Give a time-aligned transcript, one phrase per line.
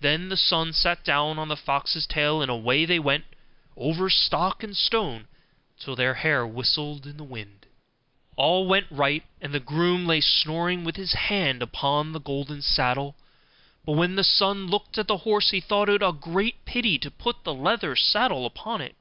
[0.00, 3.24] Then the son sat down on the fox's tail, and away they went
[3.78, 5.26] over stock and stone
[5.80, 7.64] till their hair whistled in the wind.
[8.36, 13.16] All went right, and the groom lay snoring with his hand upon the golden saddle.
[13.86, 17.10] But when the son looked at the horse, he thought it a great pity to
[17.10, 18.96] put the leathern saddle upon it.